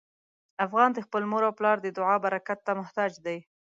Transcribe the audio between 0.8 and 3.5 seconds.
د خپل مور او پلار د دعا برکت ته محتاج دی.